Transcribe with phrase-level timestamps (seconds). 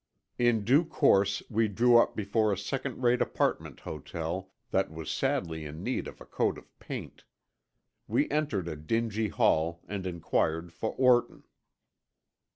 [0.39, 5.63] In due course we drew up before a second rate apartment hotel that was sadly
[5.63, 7.23] in need of a coat of paint.
[8.07, 11.43] We entered a dingy hall and inquired for Orton.